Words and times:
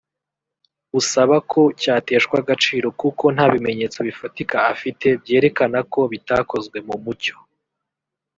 busaba 0.93 1.35
ko 1.51 1.61
cyateshwa 1.81 2.35
agaciro 2.43 2.87
kuko 3.01 3.23
nta 3.35 3.45
bimenyetso 3.53 3.97
bifatika 4.07 4.57
afite 4.73 5.05
byerekana 5.21 5.79
ko 5.93 6.01
bitakozwe 6.13 6.77
mu 6.87 6.95
mucyo 7.03 7.35